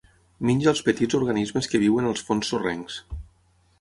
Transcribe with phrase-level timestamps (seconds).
[0.49, 3.01] Menja els petits organismes que viuen als fons sorrencs.